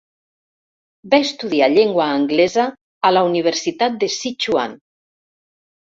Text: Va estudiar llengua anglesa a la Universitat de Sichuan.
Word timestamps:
Va 1.13 1.19
estudiar 1.25 1.67
llengua 1.73 2.07
anglesa 2.15 2.65
a 3.11 3.15
la 3.15 3.23
Universitat 3.31 4.03
de 4.05 4.13
Sichuan. 4.19 4.79